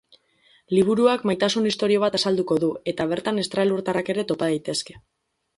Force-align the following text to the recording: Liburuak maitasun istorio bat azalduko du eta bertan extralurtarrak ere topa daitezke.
Liburuak 0.77 1.27
maitasun 1.31 1.67
istorio 1.73 2.01
bat 2.05 2.17
azalduko 2.21 2.59
du 2.65 2.71
eta 2.93 3.09
bertan 3.15 3.41
extralurtarrak 3.45 4.11
ere 4.15 4.29
topa 4.33 4.53
daitezke. 4.55 4.99